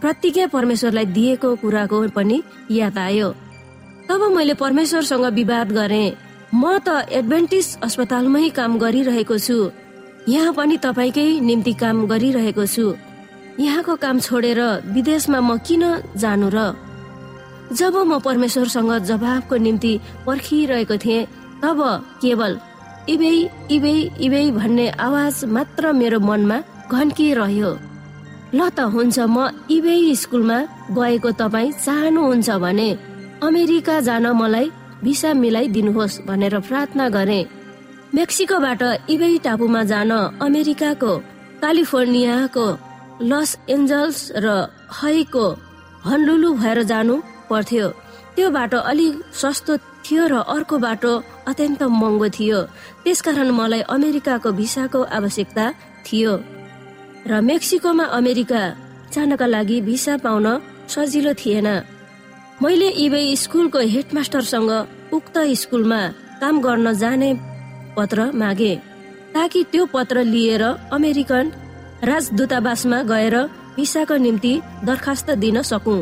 प्रतिज्ञा 0.01 0.47
परमेश्वरलाई 0.49 1.05
दिएको 1.05 1.49
कुराको 1.61 1.97
पनि 2.15 2.41
याद 2.71 2.97
आयो। 2.97 3.29
तब 4.09 4.21
मैले 4.33 4.53
परमेश्वरसँग 4.57 5.25
विवाद 5.37 5.71
गरे। 5.77 6.05
म 6.53 6.63
त 6.81 7.05
एडभेन्टिस 7.13 7.67
अस्पतालमै 7.85 8.49
काम 8.49 8.77
गरिरहेको 8.81 9.37
छु। 9.37 9.57
यहाँ 10.27 10.53
पनि 10.57 10.77
तपाईँकै 10.81 11.27
निम्ति 11.45 11.73
काम 11.83 12.05
गरिरहेको 12.09 12.65
छु। 12.65 12.87
यहाँको 13.61 13.95
काम 14.01 14.19
छोडेर 14.25 14.61
विदेशमा 14.89 15.39
म 15.39 15.57
किन 15.61 15.83
जानु 16.17 16.49
र? 16.49 16.57
जब 17.77 17.93
म 18.09 18.19
परमेश्वरसँग 18.25 18.91
जवाबको 19.05 19.55
निम्ति 19.55 19.93
पर्खिरहेको 20.25 20.97
थिएँ 20.97 21.25
तब 21.61 21.79
केवल 22.25 22.59
इबे 23.09 23.31
इबे 23.75 23.93
इबे 24.25 24.41
भन्ने 24.51 24.87
आवाज 25.05 25.45
मात्र 25.55 25.91
मेरो 25.91 26.19
मनमा 26.19 26.57
घन्किरह्यो। 26.91 27.71
ल 28.53 28.59
त 28.77 28.79
हुन्छ 28.93 29.17
म 29.35 29.37
इबे 29.75 29.95
स्कुलमा 30.21 30.57
गएको 30.97 31.31
तपाईँ 31.41 31.71
चाहनुहुन्छ 31.85 32.49
भने 32.63 32.89
अमेरिका 33.47 33.95
जान 34.07 34.25
मलाई 34.41 34.67
भिसा 35.03 35.33
मिलाइदिनुहोस् 35.33 36.21
भनेर 36.27 36.55
प्रार्थना 36.67 37.05
गरे। 37.15 37.41
मेक्सिकोबाट 38.15 38.81
इबे 39.09 39.29
टापुमा 39.45 39.81
जान 39.91 40.11
अमेरिकाको 40.45 41.11
क्यालिफोर्नियाको 41.61 42.67
लस 43.31 43.49
एन्जल्स 43.69 44.19
र 44.43 44.47
हईको 44.99 45.45
हन्लुलु 46.05 46.49
भएर 46.61 46.79
जानु 46.91 47.15
पर्थ्यो। 47.49 47.87
त्यो 48.35 48.47
बाटो 48.57 48.77
अलिक 48.91 49.13
सस्तो 49.41 49.73
थियो 50.05 50.23
र 50.31 50.33
अर्को 50.55 50.77
बाटो 50.85 51.13
अत्यन्त 51.51 51.81
महँगो 51.83 52.27
थियो। 52.37 52.59
त्यसकारण 53.03 53.49
मलाई 53.59 53.81
अमेरिकाको 53.95 54.51
भिसाको 54.59 54.99
आवश्यकता 55.17 55.65
थियो। 56.05 56.33
र 57.27 57.31
मेक्सिकोमा 57.41 58.05
अमेरिका 58.19 58.61
जानका 59.13 59.45
लागि 59.45 59.77
भिसा 59.87 60.17
पाउन 60.23 60.47
सजिलो 60.87 61.33
थिएन। 61.41 61.67
मैले 62.61 62.89
इबे 63.03 63.21
स्कुलको 63.35 63.79
हेडमास्टरसँग 63.93 64.71
उक्त 65.13 65.37
स्कुलमा 65.61 66.01
काम 66.41 66.55
गर्न 66.61 66.87
जाने 66.93 67.31
पत्र 67.97 68.19
मागे 68.33 68.73
ताकि 69.33 69.63
त्यो 69.71 69.85
पत्र 69.93 70.23
लिएर 70.23 70.63
अमेरिकन 70.91 71.45
राजदूतावासमा 72.03 73.01
गएर 73.11 73.35
भिसाको 73.75 74.15
निम्ति 74.17 74.53
दरखास्त 74.85 75.29
दिन 75.43 75.61
सकु। 75.61 75.95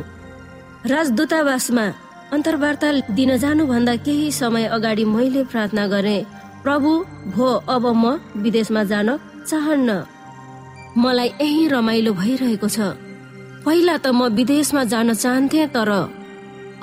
राजदूतावासमा 0.86 1.86
अन्तर्वार्ता 2.34 2.90
दिन 3.18 3.32
जानुभन्दा 3.38 3.96
केही 4.06 4.32
समय 4.32 4.66
अगाडि 4.76 5.04
मैले 5.06 5.44
प्रार्थना 5.52 5.86
गरे 5.88 6.18
प्रभु 6.64 6.92
भो 7.36 7.48
अब 7.76 7.86
म 7.96 8.06
विदेशमा 8.44 8.84
जान 8.92 9.10
चाहन्न। 9.50 9.90
मलाई 10.98 11.30
यही 11.42 11.68
रमाइलो 11.74 12.12
भइरहेको 12.14 12.68
छ। 12.70 12.80
पहिला 13.66 13.96
त 13.98 14.08
म 14.14 14.30
विदेशमा 14.38 14.84
जान 14.94 15.14
चाहन्थे 15.14 15.66
तर 15.76 15.92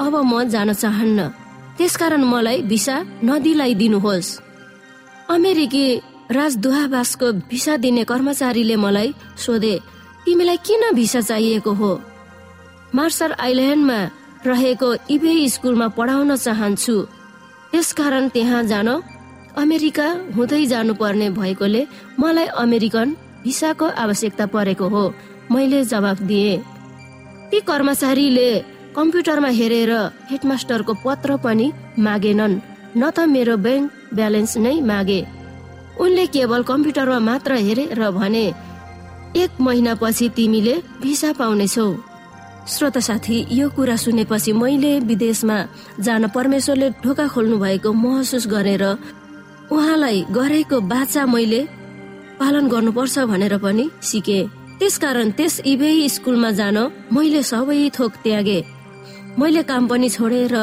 अब 0.04 0.14
म 0.30 0.42
जान 0.54 0.72
चाहन्न। 0.72 1.28
त्यसकारण 1.78 2.22
मलाई 2.24 2.62
भिसा 2.70 2.96
नदिलाइदिनुहोस् 3.24 4.30
अमेरिकी 5.30 5.86
राजदूतावासको 6.36 7.26
भिसा 7.50 7.74
दिने 7.84 8.04
कर्मचारीले 8.10 8.76
मलाई 8.84 9.08
सोधे 9.38 9.74
तिमीलाई 10.24 10.58
किन 10.66 10.82
भिसा 10.98 11.20
चाहिएको 11.20 11.72
हो? 11.80 11.92
मार्सल 12.94 13.32
आइल्यान्डमा 13.38 13.98
रहेको 14.46 14.88
इबे 15.14 15.32
स्कुलमा 15.48 15.88
पढाउन 15.98 16.36
चाहन्छु। 16.36 16.96
त्यसकारण 17.70 18.28
त्यहाँ 18.34 18.62
जान 18.70 18.88
अमेरिका 19.62 20.08
हुँदै 20.36 20.64
जानुपर्ने 20.72 21.28
भएकोले 21.38 21.82
मलाई 22.20 22.46
अमेरिकन 22.62 23.08
भिसाको 23.44 23.86
आवश्यकता 24.04 24.46
परेको 24.54 24.86
हो 24.94 25.04
मैले 25.52 25.80
जवाफ 25.92 26.18
दिए। 26.30 26.56
ती 27.50 27.58
कर्मचारीले 27.68 28.48
कम्प्युटरमा 28.96 29.48
हेरेर 29.58 29.92
हेडमास्टरको 30.30 30.92
पत्र 31.04 31.36
पनि 31.44 31.66
मागेनन् 32.06 32.60
न 32.96 33.02
त 33.10 33.18
मेरो 33.34 33.56
ब्याङ्क 33.64 33.90
ब्यालेन्स 34.16 34.52
नै 34.64 34.74
मागे। 34.90 35.20
उनले 36.00 36.24
केवल 36.34 36.62
कम्प्युटरमा 36.70 37.18
मात्र 37.28 37.52
हेरे 37.66 37.84
र 38.00 38.10
भने 38.18 38.46
एक 39.42 39.50
महिनापछि 39.60 40.26
तिमीले 40.36 40.74
भिसा 41.02 41.30
पाउनेछौ। 41.40 41.86
श्रोता 42.66 43.00
साथी 43.00 43.36
यो 43.52 43.68
कुरा 43.70 43.96
सुनेपछि 43.96 44.52
मैले 44.52 44.98
विदेशमा 45.06 45.58
जान 46.02 46.26
परमेश्वरले 46.34 46.88
ढोका 47.02 47.26
खोल्नु 47.28 47.56
भएको 47.58 47.92
महसुस 47.94 48.46
गरेर 48.46 48.84
उहाँलाई 49.70 50.24
गरेको 50.30 50.80
बाचा 50.90 51.26
मैले 51.26 51.60
पालन 52.40 52.68
गर्नुपर्छ 52.68 53.18
भनेर 53.30 53.56
पनि 53.58 53.84
सिके। 54.02 54.40
त्यसकारण 54.78 55.30
त्यस 55.38 55.60
इबे 55.64 55.90
स्कुलमा 56.08 56.50
जान 56.58 56.76
मैले 57.14 57.42
सबै 57.42 57.90
थोक 57.98 58.12
त्यागे। 58.24 58.58
मैले 59.38 59.62
काम 59.62 59.86
पनि 59.86 60.08
छोडेर 60.10 60.54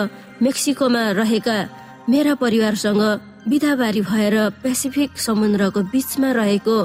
मेक्सिकोमा 0.44 1.04
रहेका 1.20 1.58
मेरा 2.10 2.34
परिवारसँग 2.36 3.02
बिदाबारी 3.48 4.02
भएर 4.02 4.36
पेसिफिक 4.64 5.18
समुद्रको 5.18 5.82
बीचमा 5.92 6.32
रहेको 6.32 6.76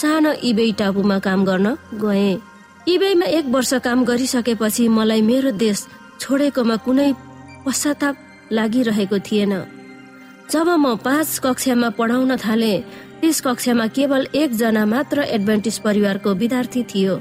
सानो 0.00 0.32
इबे 0.44 0.70
टापुमा 0.78 1.18
काम 1.18 1.44
गर्न 1.44 1.66
गए। 2.04 2.30
इबेमा 2.88 3.26
एक 3.28 3.44
वर्ष 3.50 3.72
काम 3.84 4.04
गरिसकेपछि 4.04 4.86
मलाई 4.88 5.22
मेरो 5.22 5.50
देश 5.58 5.78
छोडेकोमा 6.20 6.76
कुनै 6.84 7.12
पश्चाताप 7.64 8.16
लागिरहेको 8.52 9.18
थिएन। 9.26 9.52
जब 10.50 10.68
म 10.68 10.94
पाँच 11.02 11.38
कक्षामा 11.44 11.88
पढाउन 11.98 12.36
थाले 12.38 12.74
त्यस 13.20 13.40
कक्षामा 13.42 13.86
केवल 13.90 14.26
एकजना 14.34 14.84
मात्र 14.86 15.22
एडभान्टेज 15.36 15.78
परिवारको 15.82 16.34
विद्यार्थी 16.34 16.82
थियो। 16.90 17.14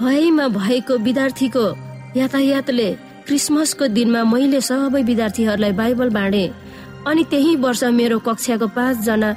हयमा 0.00 0.46
भएको 0.58 0.96
विद्यार्थीको 1.06 1.64
यातायातले 2.16 2.88
क्रिसमसको 3.26 3.86
दिनमा 3.96 4.22
मैले 4.24 4.60
सबै 4.60 5.02
विद्यार्थीहरूलाई 5.02 5.72
बाइबल 5.72 6.10
बाँडे 6.18 6.44
अनि 7.08 7.24
त्यही 7.30 7.56
वर्ष 7.64 7.82
मेरो 7.96 8.18
कक्षाको 8.28 8.66
पाँचजना 8.76 9.30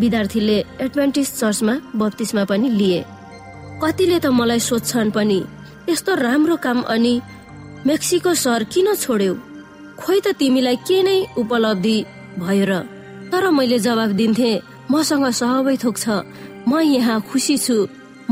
विद्यार्थीले 0.00 0.58
एडभान्टेज 0.84 1.28
चर्चमा 1.40 1.74
बत्तिसमा 1.96 2.44
पनि 2.44 2.70
लिए। 2.80 3.04
कतिले 3.82 4.18
त 4.24 4.26
मलाई 4.38 4.60
सोध्छन् 4.68 5.14
पनि 5.16 5.40
यस्तो 5.88 6.12
राम्रो 6.26 6.56
काम 6.64 6.78
अनि 6.94 7.14
मेक्सिको 7.86 8.32
सहर 8.34 8.62
किन 8.72 8.88
छोड्यौ? 8.94 9.34
खोइ 10.00 10.18
त 10.24 10.26
तिमीलाई 10.40 10.76
के 10.86 10.98
नै 11.06 11.18
उपलब्धि 11.40 11.96
भयो 12.40 12.64
र? 12.70 12.72
तर 13.30 13.44
मैले 13.56 13.78
जवाब 13.86 14.10
दिन्थे 14.20 14.50
मसँग 14.90 15.26
सबै 15.40 15.76
थोक 15.84 15.96
छ। 16.04 16.06
म 16.68 16.80
यहाँ 16.80 17.20
खुसी 17.28 17.56
छु। 17.64 17.76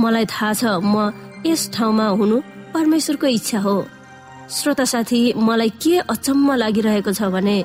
मलाई 0.01 0.25
थाहा 0.33 0.51
छ 0.61 0.63
म 0.81 1.13
यस 1.47 1.63
ठाउँमा 1.75 2.07
हुनु 2.19 2.37
परमेश्वरको 2.75 3.27
इच्छा 3.39 3.59
हो। 3.67 3.77
श्रोता 4.57 4.85
साथी 4.93 5.21
मलाई 5.37 5.71
के 5.83 5.95
अचम्म 6.13 6.49
लागिरहेको 6.63 7.13
छ 7.19 7.29
भने 7.35 7.59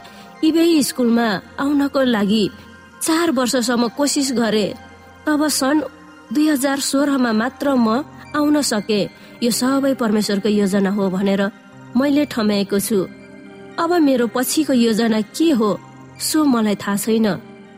इबे 0.48 0.64
स्कुलमा 0.90 1.28
आउनको 1.64 2.02
लागि 2.16 2.44
चार 3.06 3.28
वर्षसम्म 3.38 3.88
कोसिस 3.98 4.30
गरे 4.40 4.68
तब 5.26 5.42
सन् 5.60 5.80
दुई 6.34 6.48
हजार 6.48 6.80
सोह्रमा 6.80 7.32
मात्र 7.34 7.68
म 7.76 8.04
आउन 8.38 8.62
सके। 8.62 9.02
यो 9.44 9.52
सबै 9.52 9.94
परमेश्वरको 9.98 10.50
योजना 10.50 10.90
हो 10.98 11.10
भनेर 11.10 11.42
मैले 11.98 12.26
ठम्याएको 12.34 12.80
छु। 12.80 12.98
अब 13.80 13.92
मेरो 14.08 14.28
पछिको 14.36 14.74
योजना 14.74 15.22
के 15.34 15.50
हो 15.60 15.70
सो 16.20 16.44
मलाई 16.46 16.76
थाहा 16.84 16.98
छैन। 16.98 17.28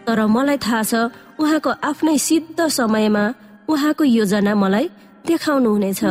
तर 0.05 0.19
मलाई 0.27 0.57
थाहा 0.57 0.81
छ 0.83 0.93
उहाँको 1.39 1.69
आफ्नै 1.89 2.17
सिद्ध 2.17 2.59
समयमा 2.67 3.23
उहाँको 3.69 4.03
योजना 4.03 4.53
मलाई 4.55 4.85
देखाउनुहुनेछ। 5.27 6.01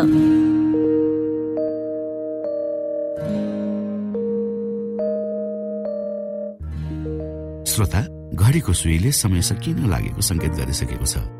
श्रोता 7.71 8.01
घडीको 8.35 8.73
सुईले 8.73 9.11
समय 9.13 9.43
सकिन 9.51 9.77
लागेको 9.91 10.21
संकेत 10.23 10.53
गरिसकेको 10.61 11.07
छ। 11.07 11.40